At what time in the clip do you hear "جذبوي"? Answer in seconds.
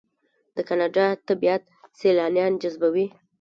2.61-3.07